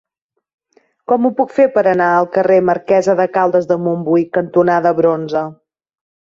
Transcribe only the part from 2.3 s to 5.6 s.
carrer Marquesa de Caldes de Montbui cantonada Bronze?